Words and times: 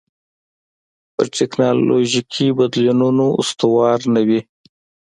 پر 1.13 1.25
ټکنالوژیکي 1.37 2.47
بدلونونو 2.57 3.25
استواره 3.41 4.07
نه 4.15 4.21
وي. 4.27 4.39